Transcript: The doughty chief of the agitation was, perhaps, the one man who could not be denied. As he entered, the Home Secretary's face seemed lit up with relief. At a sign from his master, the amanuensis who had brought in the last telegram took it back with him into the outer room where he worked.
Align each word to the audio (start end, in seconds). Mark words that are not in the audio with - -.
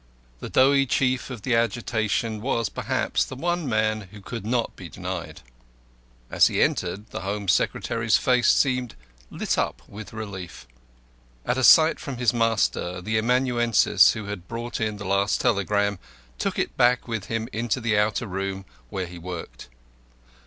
The 0.39 0.49
doughty 0.49 0.87
chief 0.87 1.29
of 1.29 1.43
the 1.43 1.53
agitation 1.53 2.41
was, 2.41 2.69
perhaps, 2.69 3.23
the 3.23 3.35
one 3.35 3.69
man 3.69 4.07
who 4.09 4.19
could 4.19 4.47
not 4.47 4.75
be 4.75 4.89
denied. 4.89 5.41
As 6.31 6.47
he 6.47 6.59
entered, 6.59 7.11
the 7.11 7.21
Home 7.21 7.47
Secretary's 7.47 8.17
face 8.17 8.47
seemed 8.47 8.95
lit 9.29 9.59
up 9.59 9.83
with 9.87 10.11
relief. 10.11 10.65
At 11.45 11.59
a 11.59 11.63
sign 11.63 11.97
from 11.97 12.17
his 12.17 12.33
master, 12.33 12.99
the 12.99 13.19
amanuensis 13.19 14.13
who 14.13 14.25
had 14.25 14.47
brought 14.47 14.81
in 14.81 14.97
the 14.97 15.05
last 15.05 15.39
telegram 15.39 15.99
took 16.39 16.57
it 16.57 16.75
back 16.75 17.07
with 17.07 17.25
him 17.25 17.47
into 17.53 17.79
the 17.79 17.95
outer 17.95 18.25
room 18.25 18.65
where 18.89 19.05
he 19.05 19.19
worked. 19.19 19.69